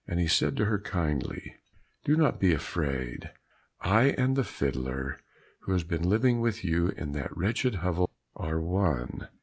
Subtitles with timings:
[0.11, 1.57] He said to her kindly,
[2.05, 3.29] "Do not be afraid,
[3.81, 5.19] I and the fiddler
[5.59, 9.27] who has been living with you in that wretched hovel are one.